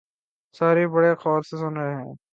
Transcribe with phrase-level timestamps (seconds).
[0.55, 2.13] سارے بڑے غور سے سن رہے تھے